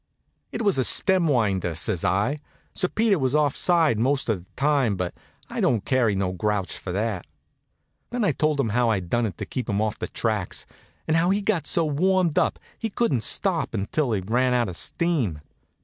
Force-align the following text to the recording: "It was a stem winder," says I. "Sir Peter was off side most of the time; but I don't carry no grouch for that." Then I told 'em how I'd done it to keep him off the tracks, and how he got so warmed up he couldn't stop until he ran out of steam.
"It 0.51 0.63
was 0.63 0.79
a 0.79 0.83
stem 0.83 1.27
winder," 1.27 1.75
says 1.75 2.03
I. 2.03 2.39
"Sir 2.73 2.87
Peter 2.87 3.19
was 3.19 3.35
off 3.35 3.55
side 3.55 3.99
most 3.99 4.29
of 4.29 4.39
the 4.39 4.45
time; 4.55 4.95
but 4.95 5.13
I 5.47 5.59
don't 5.59 5.85
carry 5.85 6.15
no 6.15 6.31
grouch 6.31 6.75
for 6.75 6.91
that." 6.91 7.27
Then 8.09 8.23
I 8.23 8.31
told 8.31 8.59
'em 8.59 8.69
how 8.69 8.89
I'd 8.89 9.11
done 9.11 9.27
it 9.27 9.37
to 9.37 9.45
keep 9.45 9.69
him 9.69 9.79
off 9.79 9.99
the 9.99 10.07
tracks, 10.07 10.65
and 11.07 11.15
how 11.15 11.29
he 11.29 11.39
got 11.39 11.67
so 11.67 11.85
warmed 11.85 12.39
up 12.39 12.57
he 12.79 12.89
couldn't 12.89 13.21
stop 13.21 13.75
until 13.75 14.11
he 14.13 14.21
ran 14.21 14.55
out 14.55 14.69
of 14.69 14.75
steam. 14.75 15.39